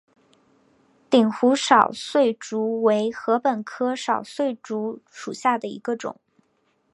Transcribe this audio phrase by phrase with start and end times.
[1.11, 6.19] 鼎湖少穗竹为禾本科少穗竹属下的一个种。